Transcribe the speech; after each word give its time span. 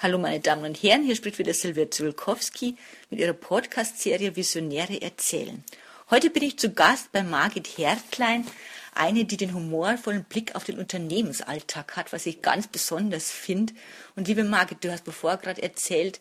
Hallo 0.00 0.16
meine 0.16 0.38
Damen 0.38 0.64
und 0.64 0.80
Herren, 0.80 1.02
hier 1.02 1.16
spricht 1.16 1.40
wieder 1.40 1.52
Silvia 1.52 1.90
Zwilkowski 1.90 2.76
mit 3.10 3.18
ihrer 3.18 3.32
Podcast-Serie 3.32 4.36
Visionäre 4.36 5.02
erzählen. 5.02 5.64
Heute 6.08 6.30
bin 6.30 6.44
ich 6.44 6.56
zu 6.56 6.70
Gast 6.70 7.10
bei 7.10 7.24
Margit 7.24 7.66
Hertlein, 7.66 8.46
eine, 8.94 9.24
die 9.24 9.36
den 9.36 9.54
humorvollen 9.54 10.22
Blick 10.22 10.54
auf 10.54 10.62
den 10.62 10.78
Unternehmensalltag 10.78 11.96
hat, 11.96 12.12
was 12.12 12.26
ich 12.26 12.42
ganz 12.42 12.68
besonders 12.68 13.32
finde. 13.32 13.72
Und 14.14 14.28
liebe 14.28 14.44
Margit, 14.44 14.84
du 14.84 14.92
hast 14.92 15.02
bevor 15.02 15.36
gerade 15.36 15.64
erzählt, 15.64 16.20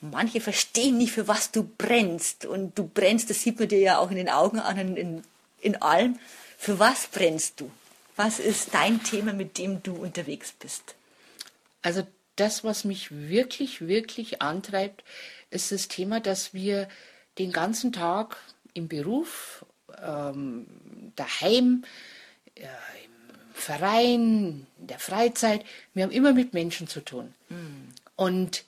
manche 0.00 0.40
verstehen 0.40 0.96
nicht, 0.96 1.12
für 1.12 1.28
was 1.28 1.50
du 1.50 1.64
brennst. 1.64 2.46
Und 2.46 2.78
du 2.78 2.86
brennst, 2.86 3.28
das 3.28 3.42
sieht 3.42 3.58
man 3.58 3.68
dir 3.68 3.80
ja 3.80 3.98
auch 3.98 4.10
in 4.10 4.16
den 4.16 4.30
Augen 4.30 4.58
an, 4.58 4.96
in, 4.96 5.22
in 5.60 5.82
allem. 5.82 6.18
Für 6.56 6.78
was 6.78 7.08
brennst 7.08 7.60
du? 7.60 7.70
Was 8.16 8.38
ist 8.38 8.72
dein 8.72 9.02
Thema, 9.02 9.34
mit 9.34 9.58
dem 9.58 9.82
du 9.82 9.96
unterwegs 9.96 10.54
bist? 10.58 10.94
Also 11.82 12.06
das, 12.36 12.64
was 12.64 12.84
mich 12.84 13.10
wirklich, 13.10 13.86
wirklich 13.86 14.42
antreibt, 14.42 15.04
ist 15.50 15.72
das 15.72 15.88
Thema, 15.88 16.20
dass 16.20 16.54
wir 16.54 16.88
den 17.38 17.52
ganzen 17.52 17.92
Tag 17.92 18.36
im 18.74 18.88
Beruf, 18.88 19.64
ähm, 20.02 20.66
daheim, 21.16 21.84
äh, 22.54 22.62
im 22.62 23.54
Verein, 23.54 24.66
in 24.78 24.86
der 24.86 24.98
Freizeit, 24.98 25.64
wir 25.94 26.04
haben 26.04 26.10
immer 26.10 26.32
mit 26.32 26.54
Menschen 26.54 26.88
zu 26.88 27.00
tun. 27.00 27.34
Mhm. 27.48 27.88
Und 28.16 28.64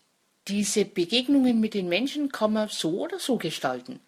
diese 0.49 0.85
Begegnungen 0.85 1.61
mit 1.61 1.75
den 1.75 1.89
Menschen 1.89 2.31
kann 2.31 2.53
man 2.53 2.69
so 2.69 3.01
oder 3.01 3.19
so 3.19 3.39
gestalten. 3.39 4.01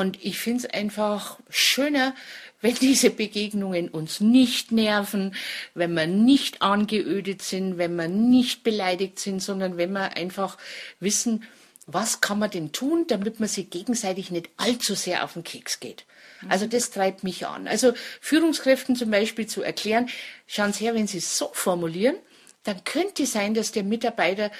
Und 0.00 0.24
ich 0.24 0.38
finde 0.38 0.66
es 0.66 0.72
einfach 0.72 1.38
schöner, 1.50 2.14
wenn 2.62 2.74
diese 2.74 3.10
Begegnungen 3.10 3.90
uns 3.90 4.20
nicht 4.20 4.72
nerven, 4.72 5.34
wenn 5.74 5.92
wir 5.92 6.06
nicht 6.06 6.62
angeödet 6.62 7.42
sind, 7.42 7.76
wenn 7.76 7.96
wir 7.96 8.08
nicht 8.08 8.62
beleidigt 8.62 9.18
sind, 9.18 9.42
sondern 9.42 9.76
wenn 9.76 9.92
wir 9.92 10.16
einfach 10.16 10.56
wissen, 11.00 11.44
was 11.86 12.22
kann 12.22 12.38
man 12.38 12.50
denn 12.50 12.72
tun, 12.72 13.08
damit 13.08 13.40
man 13.40 13.48
sich 13.50 13.68
gegenseitig 13.68 14.30
nicht 14.30 14.48
allzu 14.56 14.94
sehr 14.94 15.22
auf 15.22 15.34
den 15.34 15.44
Keks 15.44 15.80
geht. 15.80 16.06
Also 16.48 16.66
das 16.66 16.90
treibt 16.90 17.22
mich 17.22 17.46
an. 17.46 17.68
Also 17.68 17.92
Führungskräften 18.22 18.96
zum 18.96 19.10
Beispiel 19.10 19.48
zu 19.48 19.60
erklären, 19.60 20.08
schauen 20.46 20.72
Sie 20.72 20.84
her, 20.84 20.94
wenn 20.94 21.08
Sie 21.08 21.18
es 21.18 21.36
so 21.36 21.50
formulieren, 21.52 22.16
dann 22.62 22.84
könnte 22.84 23.24
es 23.24 23.32
sein, 23.32 23.52
dass 23.52 23.70
der 23.70 23.84
Mitarbeiter 23.84 24.50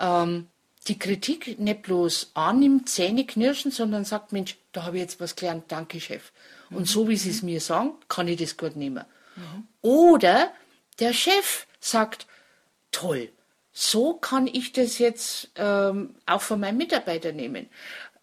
ähm, 0.00 0.48
die 0.86 0.98
Kritik 0.98 1.58
nicht 1.58 1.82
bloß 1.82 2.30
annimmt, 2.34 2.88
Zähne 2.88 3.26
knirschen, 3.26 3.70
sondern 3.70 4.04
sagt, 4.04 4.32
Mensch, 4.32 4.56
da 4.72 4.84
habe 4.84 4.96
ich 4.96 5.02
jetzt 5.02 5.20
was 5.20 5.36
gelernt, 5.36 5.64
danke 5.68 6.00
Chef. 6.00 6.32
Und 6.70 6.80
mhm. 6.80 6.86
so 6.86 7.08
wie 7.08 7.16
Sie 7.16 7.30
es 7.30 7.42
mir 7.42 7.60
sagen, 7.60 7.92
kann 8.08 8.28
ich 8.28 8.38
das 8.38 8.56
gut 8.56 8.76
nehmen. 8.76 9.04
Mhm. 9.36 9.68
Oder 9.82 10.52
der 10.98 11.12
Chef 11.12 11.66
sagt, 11.80 12.26
toll, 12.90 13.30
so 13.72 14.14
kann 14.14 14.46
ich 14.46 14.72
das 14.72 14.98
jetzt 14.98 15.50
ähm, 15.56 16.14
auch 16.26 16.42
von 16.42 16.60
meinem 16.60 16.78
Mitarbeiter 16.78 17.32
nehmen. 17.32 17.68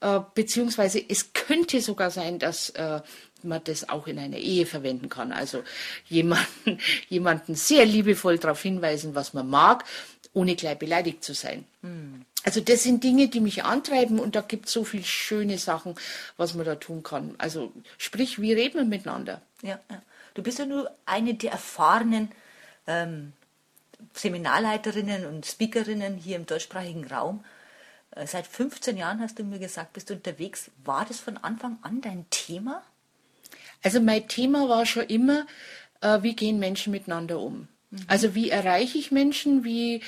Äh, 0.02 0.19
beziehungsweise 0.34 1.02
es 1.08 1.34
könnte 1.34 1.81
sogar 1.81 2.12
sein, 2.12 2.40
dass 2.40 2.72
äh, 2.72 3.02
man 3.41 3.63
das 3.63 3.88
auch 3.88 4.08
in 4.08 4.19
einer 4.19 4.38
Ehe 4.38 4.66
verwenden 4.66 5.09
kann. 5.09 5.31
Also 5.31 5.63
jemanden, 6.08 6.79
jemanden 7.09 7.56
sehr 7.56 7.85
liebevoll 7.85 8.38
darauf 8.38 8.62
hinweisen, 8.62 9.16
was 9.16 9.34
man 9.34 9.50
mag, 9.50 9.85
ohne 10.34 10.56
gleich 10.56 10.78
beleidigt 10.78 11.24
zu 11.24 11.34
sein. 11.34 11.66
Mhm. 11.81 12.25
Also 12.45 12.61
das 12.61 12.83
sind 12.83 13.03
Dinge, 13.03 13.28
die 13.28 13.39
mich 13.39 13.63
antreiben 13.63 14.19
und 14.19 14.35
da 14.35 14.41
gibt 14.41 14.67
es 14.67 14.73
so 14.73 14.83
viele 14.83 15.03
schöne 15.03 15.57
Sachen, 15.57 15.95
was 16.38 16.53
man 16.53 16.66
da 16.66 16.75
tun 16.75 17.01
kann. 17.01 17.33
Also 17.39 17.73
sprich, 17.97 18.39
wie 18.39 18.53
reden 18.53 18.75
wir 18.75 18.85
miteinander? 18.85 19.41
Ja, 19.63 19.79
ja. 19.89 20.01
Du 20.35 20.44
bist 20.44 20.59
ja 20.59 20.66
nur 20.66 20.91
eine 21.05 21.34
der 21.34 21.53
erfahrenen 21.53 22.29
ähm, 22.85 23.34
Seminarleiterinnen 24.13 25.25
und 25.25 25.45
Speakerinnen 25.45 26.17
hier 26.17 26.35
im 26.35 26.45
deutschsprachigen 26.45 27.07
Raum. 27.07 27.44
Äh, 28.11 28.28
seit 28.28 28.45
15 28.45 28.95
Jahren 28.97 29.22
hast 29.22 29.39
du 29.39 29.44
mir 29.44 29.59
gesagt, 29.59 29.94
bist 29.94 30.11
du 30.11 30.13
unterwegs. 30.13 30.69
War 30.84 31.05
das 31.05 31.19
von 31.19 31.38
Anfang 31.38 31.79
an 31.81 32.01
dein 32.01 32.25
Thema? 32.29 32.84
Also 33.81 34.00
mein 34.00 34.28
Thema 34.28 34.69
war 34.69 34.85
schon 34.85 35.05
immer, 35.07 35.47
äh, 36.01 36.22
wie 36.22 36.35
gehen 36.35 36.59
Menschen 36.59 36.91
miteinander 36.91 37.39
um? 37.39 37.69
Mhm. 37.89 38.00
Also 38.07 38.35
wie 38.35 38.50
erreiche 38.50 38.97
ich 38.97 39.11
Menschen? 39.11 39.63
Wie 39.63 40.01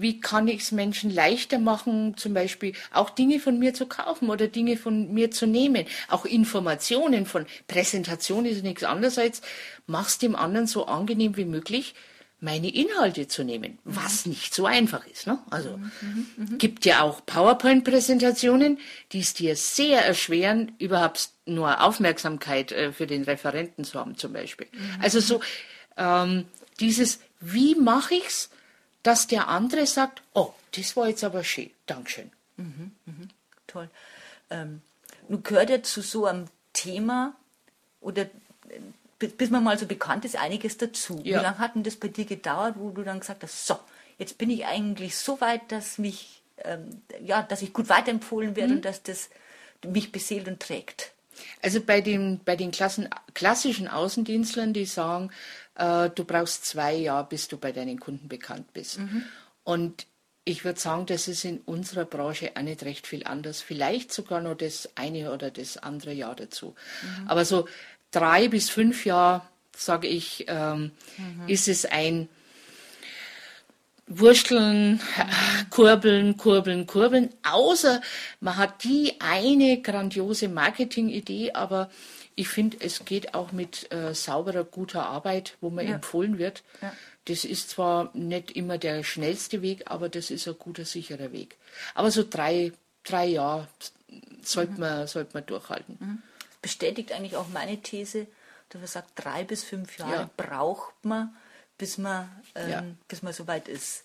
wie 0.00 0.20
kann 0.20 0.48
ich 0.48 0.60
es 0.60 0.72
Menschen 0.72 1.10
leichter 1.10 1.58
machen, 1.58 2.16
zum 2.16 2.34
Beispiel 2.34 2.72
auch 2.92 3.10
Dinge 3.10 3.40
von 3.40 3.58
mir 3.58 3.74
zu 3.74 3.86
kaufen 3.86 4.30
oder 4.30 4.48
Dinge 4.48 4.76
von 4.76 5.12
mir 5.12 5.30
zu 5.30 5.46
nehmen. 5.46 5.86
Auch 6.08 6.24
Informationen 6.24 7.26
von 7.26 7.46
Präsentation 7.66 8.44
ist 8.44 8.62
nichts 8.62 8.84
anderes 8.84 9.18
als, 9.18 9.42
mach's 9.86 10.18
dem 10.18 10.36
anderen 10.36 10.66
so 10.66 10.86
angenehm 10.86 11.36
wie 11.36 11.44
möglich, 11.44 11.94
meine 12.40 12.72
Inhalte 12.72 13.26
zu 13.26 13.42
nehmen, 13.42 13.78
was 13.84 14.24
nicht 14.24 14.54
so 14.54 14.66
einfach 14.66 15.04
ist. 15.08 15.26
Ne? 15.26 15.40
Also 15.50 15.76
mhm, 15.76 15.90
mhm, 16.00 16.26
mhm. 16.36 16.58
gibt 16.58 16.84
ja 16.84 17.02
auch 17.02 17.24
PowerPoint-Präsentationen, 17.26 18.78
die 19.10 19.20
es 19.20 19.34
dir 19.34 19.56
sehr 19.56 20.04
erschweren, 20.04 20.72
überhaupt 20.78 21.30
nur 21.46 21.82
Aufmerksamkeit 21.82 22.70
äh, 22.70 22.92
für 22.92 23.08
den 23.08 23.24
Referenten 23.24 23.82
zu 23.82 23.98
haben, 23.98 24.16
zum 24.16 24.32
Beispiel. 24.32 24.68
Mhm. 24.70 25.02
Also 25.02 25.18
so 25.18 25.40
ähm, 25.96 26.44
dieses, 26.78 27.18
wie 27.40 27.74
mache 27.74 28.14
ich's? 28.14 28.50
Dass 29.08 29.26
der 29.26 29.48
andere 29.48 29.86
sagt, 29.86 30.20
oh, 30.34 30.52
das 30.72 30.94
war 30.94 31.08
jetzt 31.08 31.24
aber 31.24 31.42
schön, 31.42 31.70
Dankeschön. 31.86 32.30
Mhm, 32.58 32.92
mhm, 33.06 33.28
toll. 33.66 33.88
Ähm, 34.50 34.82
nun 35.30 35.42
gehört 35.42 35.70
ja 35.70 35.82
zu 35.82 36.02
so 36.02 36.26
einem 36.26 36.44
Thema 36.74 37.34
oder 38.02 38.24
äh, 38.24 39.26
bis 39.28 39.48
man 39.48 39.64
mal 39.64 39.78
so 39.78 39.86
bekannt 39.86 40.26
ist, 40.26 40.36
einiges 40.36 40.76
dazu. 40.76 41.22
Ja. 41.24 41.38
Wie 41.40 41.42
lange 41.42 41.58
hat 41.58 41.74
denn 41.74 41.84
das 41.84 41.96
bei 41.96 42.08
dir 42.08 42.26
gedauert, 42.26 42.74
wo 42.76 42.90
du 42.90 43.02
dann 43.02 43.20
gesagt 43.20 43.42
hast, 43.42 43.66
so, 43.66 43.78
jetzt 44.18 44.36
bin 44.36 44.50
ich 44.50 44.66
eigentlich 44.66 45.16
so 45.16 45.40
weit, 45.40 45.72
dass 45.72 45.96
mich, 45.96 46.42
ähm, 46.58 47.00
ja, 47.24 47.42
dass 47.42 47.62
ich 47.62 47.72
gut 47.72 47.88
weiterempfohlen 47.88 48.56
werde 48.56 48.72
mhm. 48.72 48.76
und 48.76 48.84
dass 48.84 49.02
das 49.02 49.30
mich 49.86 50.12
beseelt 50.12 50.48
und 50.48 50.60
trägt? 50.60 51.12
Also 51.62 51.80
bei 51.80 52.02
den, 52.02 52.40
bei 52.44 52.56
den 52.56 52.72
Klassen, 52.72 53.08
klassischen 53.32 53.88
Außendienstlern, 53.88 54.74
die 54.74 54.84
sagen, 54.84 55.30
äh, 55.78 56.10
du 56.10 56.24
brauchst 56.24 56.66
zwei 56.66 56.94
Jahre, 56.94 57.26
bis 57.28 57.48
du 57.48 57.56
bei 57.56 57.72
deinen 57.72 57.98
Kunden 57.98 58.28
bekannt 58.28 58.72
bist. 58.72 58.98
Mhm. 58.98 59.24
Und 59.64 60.06
ich 60.44 60.64
würde 60.64 60.80
sagen, 60.80 61.06
das 61.06 61.28
ist 61.28 61.44
in 61.44 61.58
unserer 61.60 62.04
Branche 62.04 62.52
auch 62.56 62.62
nicht 62.62 62.82
recht 62.82 63.06
viel 63.06 63.24
anders. 63.24 63.60
Vielleicht 63.60 64.12
sogar 64.12 64.40
noch 64.40 64.56
das 64.56 64.88
eine 64.94 65.32
oder 65.32 65.50
das 65.50 65.76
andere 65.76 66.12
Jahr 66.12 66.34
dazu. 66.34 66.74
Mhm. 67.02 67.28
Aber 67.28 67.44
so 67.44 67.68
drei 68.10 68.48
bis 68.48 68.70
fünf 68.70 69.04
Jahre, 69.04 69.42
sage 69.76 70.08
ich, 70.08 70.46
ähm, 70.48 70.92
mhm. 71.16 71.48
ist 71.48 71.68
es 71.68 71.84
ein 71.84 72.28
Wursteln, 74.08 75.00
kurbeln, 75.70 76.36
kurbeln, 76.36 76.86
kurbeln. 76.86 77.30
Außer 77.42 78.00
man 78.40 78.56
hat 78.56 78.84
die 78.84 79.14
eine 79.20 79.80
grandiose 79.82 80.48
Marketingidee, 80.48 81.52
aber 81.52 81.90
ich 82.34 82.48
finde, 82.48 82.76
es 82.80 83.04
geht 83.04 83.34
auch 83.34 83.50
mit 83.52 83.92
äh, 83.92 84.14
sauberer, 84.14 84.64
guter 84.64 85.06
Arbeit, 85.06 85.56
wo 85.60 85.70
man 85.70 85.86
ja. 85.86 85.94
empfohlen 85.96 86.38
wird. 86.38 86.62
Ja. 86.80 86.92
Das 87.24 87.44
ist 87.44 87.70
zwar 87.70 88.10
nicht 88.14 88.52
immer 88.52 88.78
der 88.78 89.02
schnellste 89.02 89.60
Weg, 89.60 89.90
aber 89.90 90.08
das 90.08 90.30
ist 90.30 90.46
ein 90.46 90.54
guter, 90.56 90.84
sicherer 90.84 91.32
Weg. 91.32 91.56
Aber 91.94 92.10
so 92.10 92.24
drei, 92.28 92.72
drei 93.02 93.26
Jahre 93.26 93.66
sollte, 94.42 94.72
mhm. 94.72 94.78
man, 94.78 95.06
sollte 95.06 95.30
man 95.34 95.46
durchhalten. 95.46 95.96
Mhm. 95.98 96.22
Bestätigt 96.62 97.12
eigentlich 97.12 97.36
auch 97.36 97.48
meine 97.48 97.82
These, 97.82 98.28
dass 98.68 98.80
man 98.80 98.88
sagt, 98.88 99.10
drei 99.16 99.44
bis 99.44 99.64
fünf 99.64 99.98
Jahre 99.98 100.12
ja. 100.12 100.30
braucht 100.36 101.04
man, 101.04 101.34
bis 101.78 101.98
man, 101.98 102.28
ähm, 102.54 102.98
bis 103.08 103.22
man 103.22 103.32
soweit 103.32 103.68
ist. 103.68 104.04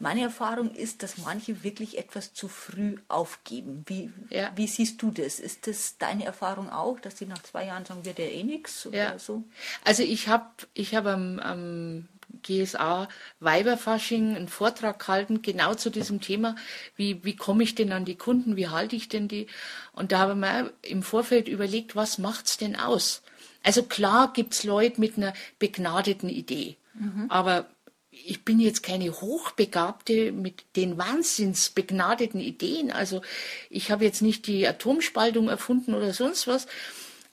Meine 0.00 0.22
Erfahrung 0.22 0.72
ist, 0.72 1.02
dass 1.02 1.18
manche 1.18 1.64
wirklich 1.64 1.98
etwas 1.98 2.32
zu 2.32 2.46
früh 2.46 2.98
aufgeben. 3.08 3.84
Wie, 3.86 4.12
ja. 4.30 4.52
wie 4.54 4.68
siehst 4.68 5.02
du 5.02 5.10
das? 5.10 5.40
Ist 5.40 5.66
das 5.66 5.98
deine 5.98 6.24
Erfahrung 6.24 6.70
auch, 6.70 7.00
dass 7.00 7.18
sie 7.18 7.26
nach 7.26 7.42
zwei 7.42 7.66
Jahren 7.66 7.84
sagen, 7.84 8.04
wird 8.04 8.20
ja 8.20 8.26
eh 8.26 8.44
nichts 8.44 8.88
ja. 8.92 9.18
so? 9.18 9.42
Also 9.84 10.04
ich 10.04 10.28
habe 10.28 10.46
ich 10.74 10.94
hab 10.94 11.06
am, 11.06 11.40
am 11.40 12.08
GSA 12.42 13.08
Weiberfasching 13.40 14.36
einen 14.36 14.46
Vortrag 14.46 15.00
gehalten, 15.00 15.42
genau 15.42 15.74
zu 15.74 15.90
diesem 15.90 16.20
Thema. 16.20 16.54
Wie, 16.94 17.24
wie 17.24 17.34
komme 17.34 17.64
ich 17.64 17.74
denn 17.74 17.90
an 17.90 18.04
die 18.04 18.16
Kunden? 18.16 18.54
Wie 18.54 18.68
halte 18.68 18.94
ich 18.94 19.08
denn 19.08 19.26
die? 19.26 19.48
Und 19.92 20.12
da 20.12 20.20
haben 20.20 20.40
wir 20.40 20.72
im 20.82 21.02
Vorfeld 21.02 21.48
überlegt, 21.48 21.96
was 21.96 22.18
macht's 22.18 22.56
denn 22.56 22.76
aus? 22.76 23.22
Also 23.64 23.82
klar 23.82 24.32
gibt's 24.32 24.64
Leute 24.64 25.00
mit 25.00 25.16
einer 25.16 25.34
begnadeten 25.58 26.28
Idee. 26.28 26.76
Mhm. 26.94 27.26
Aber 27.28 27.66
ich 28.10 28.44
bin 28.44 28.58
jetzt 28.60 28.82
keine 28.82 29.10
Hochbegabte 29.12 30.32
mit 30.32 30.64
den 30.76 30.98
wahnsinnsbegnadeten 30.98 32.40
Ideen. 32.40 32.90
Also 32.90 33.22
ich 33.70 33.90
habe 33.90 34.04
jetzt 34.04 34.22
nicht 34.22 34.46
die 34.46 34.66
Atomspaltung 34.66 35.48
erfunden 35.48 35.94
oder 35.94 36.12
sonst 36.12 36.46
was. 36.46 36.66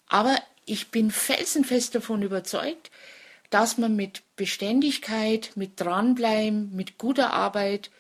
Aber 0.08 0.38
ich 0.66 0.90
bin 0.90 1.12
felsenfest 1.12 1.96
davon 1.96 2.22
überzeugt, 2.22 2.92
dass 3.50 3.78
man 3.78 3.96
mit 3.96 4.24
Beständigkeit, 4.36 5.52
mit 5.56 5.80
Dranbleiben, 5.80 6.76
mit 6.76 6.98
guter 6.98 7.34
Arbeit 7.34 7.92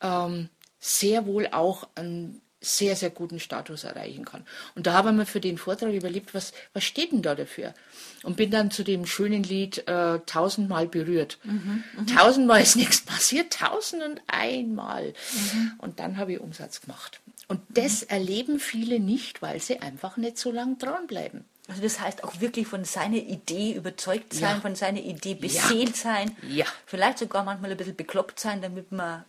ähm, 0.00 0.48
sehr 0.78 1.26
wohl 1.26 1.48
auch 1.48 1.88
einen 1.94 2.40
sehr, 2.62 2.96
sehr 2.96 3.10
guten 3.10 3.40
Status 3.40 3.84
erreichen 3.84 4.24
kann. 4.24 4.44
Und 4.74 4.86
da 4.86 4.94
habe 4.94 5.10
ich 5.10 5.16
mir 5.16 5.26
für 5.26 5.40
den 5.40 5.58
Vortrag 5.58 5.92
überlegt, 5.92 6.32
was, 6.32 6.52
was 6.72 6.84
steht 6.84 7.12
denn 7.12 7.22
da 7.22 7.34
dafür? 7.34 7.74
Und 8.22 8.36
bin 8.36 8.50
dann 8.50 8.70
zu 8.70 8.84
dem 8.84 9.04
schönen 9.04 9.42
Lied 9.42 9.86
äh, 9.88 10.20
tausendmal 10.26 10.86
berührt. 10.86 11.38
Mhm, 11.42 11.84
mh. 11.96 12.16
Tausendmal 12.16 12.62
ist 12.62 12.76
nichts 12.76 13.00
passiert, 13.00 13.52
tausend 13.52 14.02
und 14.02 14.22
einmal. 14.28 15.08
Mhm. 15.08 15.72
Und 15.78 15.98
dann 15.98 16.16
habe 16.16 16.34
ich 16.34 16.40
Umsatz 16.40 16.80
gemacht. 16.80 17.20
Und 17.48 17.60
das 17.68 18.02
mhm. 18.02 18.08
erleben 18.08 18.60
viele 18.60 19.00
nicht, 19.00 19.42
weil 19.42 19.60
sie 19.60 19.80
einfach 19.80 20.16
nicht 20.16 20.38
so 20.38 20.52
lange 20.52 20.76
dranbleiben. 20.76 21.44
Also 21.68 21.82
das 21.82 22.00
heißt 22.00 22.24
auch 22.24 22.40
wirklich 22.40 22.66
von 22.66 22.84
seiner 22.84 23.16
Idee 23.16 23.72
überzeugt 23.72 24.34
sein, 24.34 24.56
ja. 24.56 24.60
von 24.60 24.74
seiner 24.74 25.00
Idee 25.00 25.34
beseelt 25.34 25.90
ja. 25.90 25.94
sein. 25.94 26.36
Ja. 26.48 26.66
Vielleicht 26.86 27.18
sogar 27.18 27.44
manchmal 27.44 27.70
ein 27.70 27.76
bisschen 27.76 27.96
bekloppt 27.96 28.40
sein, 28.40 28.60
damit 28.62 28.90
man 28.92 29.24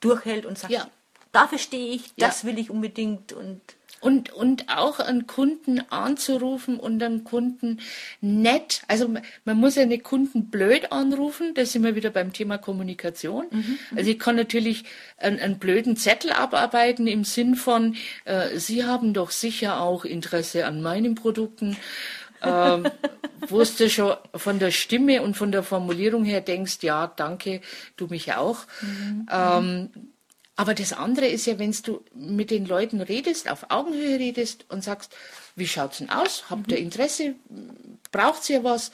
durchhält 0.00 0.46
und 0.46 0.58
sagt, 0.58 0.72
ja. 0.72 0.88
Dafür 1.32 1.58
stehe 1.58 1.94
ich, 1.94 2.14
das 2.16 2.44
will 2.44 2.58
ich 2.58 2.70
unbedingt 2.70 3.32
und 3.32 3.60
und, 4.00 4.32
und 4.32 4.68
auch 4.68 4.98
einen 4.98 5.26
Kunden 5.26 5.82
anzurufen 5.90 6.78
und 6.78 7.02
einen 7.02 7.24
Kunden 7.24 7.80
nett, 8.20 8.82
also 8.88 9.14
man 9.44 9.56
muss 9.58 9.76
ja 9.76 9.84
nicht 9.84 10.04
Kunden 10.04 10.46
blöd 10.46 10.90
anrufen, 10.90 11.52
da 11.54 11.64
sind 11.66 11.84
wir 11.84 11.94
wieder 11.94 12.10
beim 12.10 12.32
Thema 12.32 12.56
Kommunikation. 12.58 13.46
Mhm, 13.50 13.58
mhm, 13.58 13.98
also 13.98 14.10
ich 14.10 14.18
kann 14.18 14.36
natürlich 14.36 14.84
einen, 15.18 15.38
einen, 15.38 15.58
blöden 15.58 15.96
Zettel 15.96 16.32
abarbeiten 16.32 17.06
im 17.06 17.24
Sinn 17.24 17.56
von, 17.56 17.94
äh, 18.24 18.58
Sie 18.58 18.84
haben 18.84 19.12
doch 19.12 19.30
sicher 19.30 19.80
auch 19.82 20.04
Interesse 20.04 20.66
an 20.66 20.82
meinen 20.82 21.14
Produkten. 21.14 21.76
ähm, 22.42 22.88
wo 23.48 23.62
du 23.62 23.90
schon 23.90 24.16
von 24.34 24.58
der 24.58 24.70
Stimme 24.70 25.22
und 25.22 25.36
von 25.36 25.52
der 25.52 25.62
Formulierung 25.62 26.24
her 26.24 26.40
denkst, 26.40 26.78
ja, 26.82 27.06
danke, 27.06 27.60
du 27.96 28.06
mich 28.06 28.32
auch. 28.32 28.60
Mhm, 28.80 29.26
ähm, 29.30 29.90
aber 30.56 30.74
das 30.74 30.92
andere 30.92 31.26
ist 31.26 31.46
ja, 31.46 31.58
wenn 31.58 31.74
du 31.84 32.04
mit 32.14 32.50
den 32.50 32.66
Leuten 32.66 33.00
redest, 33.00 33.50
auf 33.50 33.70
Augenhöhe 33.70 34.18
redest 34.18 34.66
und 34.68 34.84
sagst, 34.84 35.14
wie 35.56 35.66
schaut's 35.66 35.98
denn 35.98 36.10
aus? 36.10 36.50
Habt 36.50 36.70
ihr 36.70 36.78
mhm. 36.78 36.84
Interesse? 36.84 37.34
Braucht 38.12 38.48
ihr 38.50 38.62
was? 38.64 38.92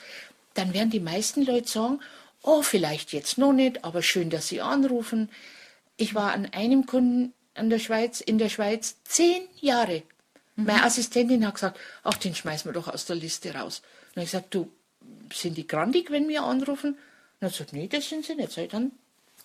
Dann 0.53 0.73
werden 0.73 0.89
die 0.89 0.99
meisten 0.99 1.45
Leute 1.45 1.67
sagen, 1.67 1.99
oh, 2.41 2.61
vielleicht 2.61 3.13
jetzt 3.13 3.37
noch 3.37 3.53
nicht, 3.53 3.83
aber 3.83 4.01
schön, 4.01 4.29
dass 4.29 4.47
Sie 4.47 4.61
anrufen. 4.61 5.29
Ich 5.97 6.15
war 6.15 6.31
an 6.31 6.45
einem 6.45 6.85
Kunden 6.85 7.33
in 7.55 7.69
der 7.69 7.79
Schweiz, 7.79 8.21
in 8.21 8.37
der 8.37 8.49
Schweiz 8.49 8.97
zehn 9.03 9.41
Jahre. 9.59 10.03
Mhm. 10.55 10.65
Meine 10.65 10.83
Assistentin 10.83 11.45
hat 11.45 11.55
gesagt, 11.55 11.79
ach, 12.03 12.17
den 12.17 12.35
schmeißen 12.35 12.69
wir 12.69 12.73
doch 12.73 12.87
aus 12.87 13.05
der 13.05 13.15
Liste 13.15 13.53
raus. 13.53 13.81
Und 14.15 14.21
ich 14.21 14.31
gesagt, 14.31 14.53
du, 14.53 14.71
sind 15.33 15.57
die 15.57 15.67
grandig, 15.67 16.11
wenn 16.11 16.27
wir 16.27 16.43
anrufen? 16.43 16.91
Und 16.93 16.97
er 17.41 17.47
hat 17.47 17.53
gesagt, 17.53 17.73
nee, 17.73 17.87
das 17.87 18.07
sind 18.07 18.25
sie 18.25 18.35
nicht. 18.35 18.51
Sag 18.51 18.63
ich, 18.63 18.71
dann 18.71 18.91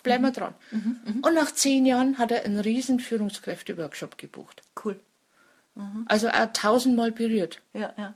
bleiben 0.03 0.23
wir 0.23 0.29
mhm. 0.29 0.33
dran. 0.33 0.53
Mhm, 0.71 0.99
mhm. 1.05 1.19
Und 1.23 1.33
nach 1.33 1.53
zehn 1.53 1.85
Jahren 1.85 2.17
hat 2.17 2.31
er 2.31 2.43
einen 2.43 2.59
riesen 2.59 2.99
Führungskräfte-Workshop 2.99 4.17
gebucht. 4.17 4.61
Cool. 4.83 4.99
Mhm. 5.75 6.05
Also 6.07 6.27
er 6.27 6.39
hat 6.39 6.57
tausendmal 6.57 7.11
berührt. 7.11 7.61
Ja, 7.73 7.93
ja. 7.97 8.13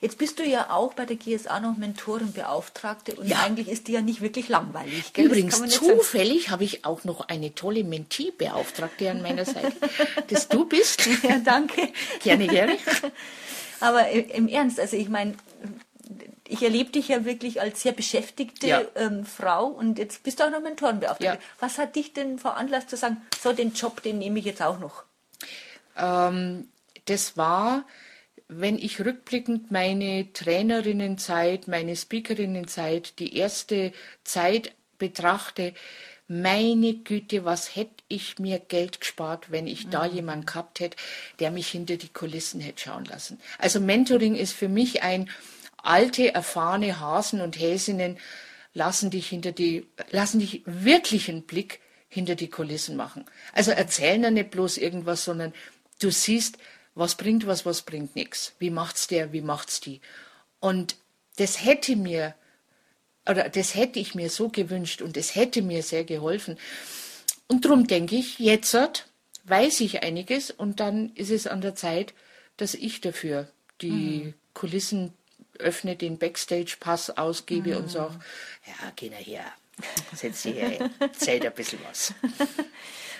Jetzt 0.00 0.18
bist 0.18 0.38
du 0.38 0.44
ja 0.44 0.70
auch 0.70 0.94
bei 0.94 1.06
der 1.06 1.16
GSA 1.16 1.60
noch 1.60 1.76
Mentorenbeauftragte 1.76 3.14
und 3.14 3.26
ja. 3.26 3.40
eigentlich 3.40 3.68
ist 3.68 3.88
die 3.88 3.92
ja 3.92 4.02
nicht 4.02 4.20
wirklich 4.20 4.48
langweilig. 4.48 5.12
Gell? 5.12 5.26
Übrigens, 5.26 5.62
zufällig 5.68 6.50
habe 6.50 6.64
ich 6.64 6.84
auch 6.84 7.04
noch 7.04 7.28
eine 7.28 7.54
tolle 7.54 7.84
Mentee-Beauftragte 7.84 9.10
an 9.10 9.22
meiner 9.22 9.44
Seite, 9.44 9.72
dass 10.28 10.48
du 10.48 10.66
bist. 10.66 11.06
Ja, 11.22 11.38
danke. 11.38 11.88
Gerne, 12.22 12.46
gerne. 12.46 12.76
Aber 13.80 14.08
im 14.10 14.48
Ernst, 14.48 14.78
also 14.78 14.96
ich 14.96 15.08
meine, 15.08 15.34
ich 16.46 16.62
erlebe 16.62 16.90
dich 16.90 17.08
ja 17.08 17.24
wirklich 17.24 17.60
als 17.60 17.82
sehr 17.82 17.92
beschäftigte 17.92 18.66
ja. 18.66 18.82
ähm, 18.96 19.24
Frau 19.24 19.66
und 19.66 19.98
jetzt 19.98 20.22
bist 20.22 20.40
du 20.40 20.44
auch 20.44 20.50
noch 20.50 20.60
Mentorenbeauftragte. 20.60 21.38
Ja. 21.42 21.50
Was 21.58 21.78
hat 21.78 21.96
dich 21.96 22.12
denn 22.12 22.38
veranlasst 22.38 22.90
zu 22.90 22.96
sagen, 22.96 23.22
so 23.40 23.52
den 23.52 23.72
Job, 23.72 24.02
den 24.02 24.18
nehme 24.18 24.38
ich 24.38 24.44
jetzt 24.44 24.62
auch 24.62 24.78
noch? 24.78 25.04
Ähm, 25.96 26.68
das 27.06 27.36
war, 27.36 27.84
wenn 28.48 28.78
ich 28.78 29.00
rückblickend 29.00 29.70
meine 29.70 30.32
Trainerinnenzeit, 30.32 31.66
meine 31.66 31.96
Speakerinnenzeit, 31.96 33.18
die 33.18 33.36
erste 33.36 33.92
Zeit 34.22 34.72
betrachte, 34.98 35.74
meine 36.26 36.94
Güte, 36.94 37.44
was 37.44 37.76
hätte 37.76 38.02
ich 38.08 38.38
mir 38.38 38.58
Geld 38.58 39.00
gespart, 39.00 39.50
wenn 39.50 39.66
ich 39.66 39.86
mhm. 39.86 39.90
da 39.90 40.06
jemanden 40.06 40.46
gehabt 40.46 40.80
hätte, 40.80 40.96
der 41.38 41.50
mich 41.50 41.68
hinter 41.68 41.96
die 41.96 42.08
Kulissen 42.08 42.60
hätte 42.60 42.84
schauen 42.84 43.04
lassen. 43.04 43.40
Also 43.58 43.80
Mentoring 43.80 44.34
ist 44.34 44.52
für 44.52 44.68
mich 44.68 45.02
ein 45.02 45.30
alte, 45.84 46.34
erfahrene 46.34 47.00
Hasen 47.00 47.40
und 47.40 47.58
Häsinnen 47.58 48.18
lassen 48.72 49.10
dich 49.10 49.28
hinter 49.28 49.52
die, 49.52 49.86
lassen 50.10 50.40
dich 50.40 50.62
wirklich 50.66 51.28
einen 51.28 51.42
Blick 51.42 51.80
hinter 52.08 52.34
die 52.34 52.48
Kulissen 52.48 52.96
machen. 52.96 53.24
Also 53.52 53.70
erzählen 53.70 54.22
ja 54.22 54.30
nicht 54.30 54.50
bloß 54.50 54.78
irgendwas, 54.78 55.24
sondern 55.24 55.52
du 56.00 56.10
siehst, 56.10 56.58
was 56.94 57.16
bringt 57.16 57.46
was, 57.46 57.66
was 57.66 57.82
bringt 57.82 58.14
nichts. 58.14 58.54
Wie 58.58 58.70
macht's 58.70 59.08
der, 59.08 59.32
wie 59.32 59.40
macht's 59.40 59.80
die? 59.80 60.00
Und 60.60 60.96
das 61.36 61.64
hätte 61.64 61.96
mir, 61.96 62.34
oder 63.28 63.48
das 63.48 63.74
hätte 63.74 63.98
ich 63.98 64.14
mir 64.14 64.30
so 64.30 64.48
gewünscht 64.48 65.02
und 65.02 65.16
es 65.16 65.34
hätte 65.34 65.62
mir 65.62 65.82
sehr 65.82 66.04
geholfen. 66.04 66.56
Und 67.48 67.64
darum 67.64 67.86
denke 67.86 68.16
ich, 68.16 68.38
jetzt 68.38 68.76
weiß 69.44 69.80
ich 69.80 70.02
einiges 70.02 70.50
und 70.50 70.80
dann 70.80 71.12
ist 71.14 71.30
es 71.30 71.46
an 71.46 71.60
der 71.60 71.74
Zeit, 71.74 72.14
dass 72.56 72.74
ich 72.74 73.00
dafür 73.00 73.50
die 73.80 73.90
mhm. 73.90 74.34
Kulissen 74.54 75.12
öffne 75.58 75.96
den 75.96 76.18
Backstage-Pass, 76.18 77.10
ausgebe 77.10 77.70
mhm. 77.70 77.76
und 77.76 77.90
sage, 77.90 78.14
ja, 78.66 78.92
geh 78.96 79.10
her, 79.10 79.44
setz 80.14 80.42
dich 80.42 80.56
her, 80.56 80.90
erzähl 80.98 81.44
ein 81.44 81.54
bisschen 81.54 81.80
was. 81.88 82.14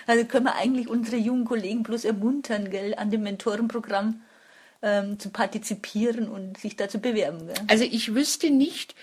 Also 0.07 0.25
können 0.25 0.45
wir 0.45 0.55
eigentlich 0.55 0.87
unsere 0.87 1.17
jungen 1.17 1.45
Kollegen 1.45 1.83
bloß 1.83 2.05
ermuntern, 2.05 2.69
gell, 2.69 2.93
an 2.95 3.09
dem 3.09 3.23
Mentorenprogramm 3.23 4.21
ähm, 4.81 5.19
zu 5.19 5.29
partizipieren 5.29 6.29
und 6.29 6.59
sich 6.59 6.75
da 6.75 6.87
zu 6.87 6.99
bewerben. 6.99 7.47
Gell? 7.47 7.55
Also 7.67 7.85
ich 7.85 8.13
wüsste 8.13 8.51
nicht, 8.51 8.93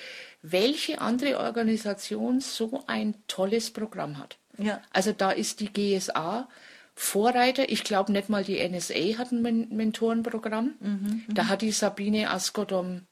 welche 0.43 1.00
andere 1.00 1.38
Organisation 1.38 2.40
so 2.40 2.84
ein 2.87 3.14
tolles 3.26 3.70
Programm 3.70 4.19
hat. 4.19 4.38
Ja. 4.58 4.81
Also 4.93 5.12
da 5.12 5.31
ist 5.31 5.61
die 5.61 5.73
GSA 5.73 6.49
Vorreiter. 6.94 7.70
Ich 7.70 7.84
glaube 7.84 8.12
nicht 8.12 8.29
mal 8.29 8.44
die 8.44 8.69
NSA 8.69 9.19
hat 9.19 9.32
ein 9.32 9.69
Mentorenprogramm. 9.70 10.74
Mhm, 10.79 11.24
da 11.29 11.48
hat 11.48 11.62
die 11.62 11.72
Sabine 11.72 12.31
Askodom 12.31 13.06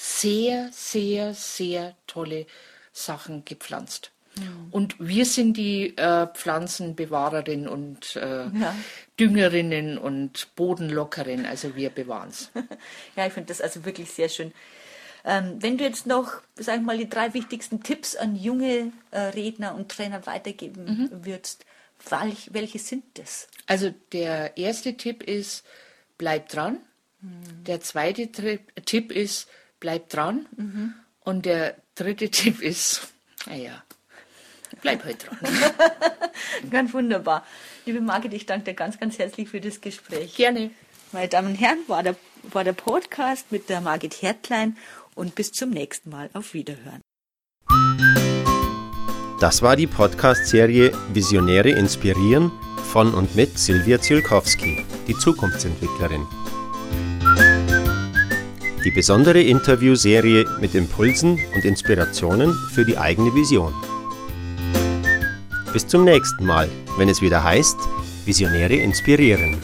sehr, 0.00 0.70
sehr, 0.72 1.34
sehr 1.34 1.94
tolle 2.06 2.46
Sachen 2.90 3.44
gepflanzt. 3.44 4.12
Ja. 4.36 4.44
Und 4.70 4.96
wir 4.98 5.26
sind 5.26 5.58
die 5.58 5.94
äh, 5.98 6.26
Pflanzenbewahrerin 6.26 7.68
und 7.68 8.16
äh, 8.16 8.46
ja. 8.46 8.74
Düngerinnen 9.18 9.98
und 9.98 10.54
Bodenlockerin, 10.56 11.44
also 11.44 11.76
wir 11.76 11.90
bewahren 11.90 12.30
es. 12.30 12.50
ja, 13.16 13.26
ich 13.26 13.32
finde 13.34 13.48
das 13.48 13.60
also 13.60 13.84
wirklich 13.84 14.10
sehr 14.10 14.30
schön. 14.30 14.52
Ähm, 15.22 15.56
wenn 15.60 15.76
du 15.76 15.84
jetzt 15.84 16.06
noch, 16.06 16.40
sag 16.54 16.78
ich 16.78 16.82
mal, 16.82 16.96
die 16.96 17.10
drei 17.10 17.34
wichtigsten 17.34 17.82
Tipps 17.82 18.16
an 18.16 18.36
junge 18.36 18.92
äh, 19.10 19.18
Redner 19.18 19.74
und 19.74 19.90
Trainer 19.90 20.24
weitergeben 20.24 21.10
mhm. 21.10 21.26
würdest, 21.26 21.66
welch, 22.08 22.54
welche 22.54 22.78
sind 22.78 23.04
das? 23.14 23.48
Also 23.66 23.92
der 24.12 24.56
erste 24.56 24.96
Tipp 24.96 25.22
ist, 25.22 25.66
bleib 26.16 26.48
dran. 26.48 26.78
Mhm. 27.20 27.64
Der 27.66 27.82
zweite 27.82 28.30
Tipp 28.86 29.12
ist, 29.12 29.46
bleib 29.80 30.08
dran. 30.10 30.46
Mhm. 30.56 30.94
Und 31.20 31.46
der 31.46 31.76
dritte 31.94 32.30
Tipp 32.30 32.60
ist, 32.60 33.08
naja, 33.46 33.82
bleib 34.82 35.04
halt 35.04 35.26
dran. 35.26 35.38
ganz 36.70 36.92
wunderbar. 36.94 37.44
Liebe 37.86 38.00
Margit, 38.00 38.32
ich 38.34 38.46
danke 38.46 38.66
dir 38.66 38.74
ganz, 38.74 39.00
ganz 39.00 39.18
herzlich 39.18 39.48
für 39.48 39.60
das 39.60 39.80
Gespräch. 39.80 40.36
Gerne. 40.36 40.70
Meine 41.12 41.28
Damen 41.28 41.48
und 41.48 41.54
Herren, 41.56 41.78
war 41.88 42.04
der, 42.04 42.14
war 42.44 42.62
der 42.62 42.72
Podcast 42.72 43.50
mit 43.50 43.68
der 43.68 43.80
Margit 43.80 44.22
Hertlein 44.22 44.76
und 45.16 45.34
bis 45.34 45.50
zum 45.50 45.70
nächsten 45.70 46.10
Mal. 46.10 46.30
Auf 46.34 46.54
Wiederhören. 46.54 47.00
Das 49.40 49.62
war 49.62 49.74
die 49.74 49.86
Podcast-Serie 49.86 50.92
Visionäre 51.12 51.70
inspirieren 51.70 52.52
von 52.92 53.14
und 53.14 53.34
mit 53.34 53.58
Silvia 53.58 54.00
Zielkowski, 54.00 54.84
die 55.08 55.16
Zukunftsentwicklerin. 55.16 56.26
Die 58.82 58.90
besondere 58.90 59.42
Interviewserie 59.42 60.46
mit 60.58 60.74
Impulsen 60.74 61.38
und 61.54 61.66
Inspirationen 61.66 62.54
für 62.72 62.86
die 62.86 62.96
eigene 62.96 63.34
Vision. 63.34 63.74
Bis 65.74 65.86
zum 65.86 66.04
nächsten 66.04 66.46
Mal, 66.46 66.66
wenn 66.96 67.10
es 67.10 67.20
wieder 67.20 67.44
heißt, 67.44 67.76
Visionäre 68.24 68.76
inspirieren. 68.76 69.58